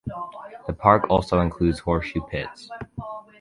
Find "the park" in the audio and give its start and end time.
0.65-1.05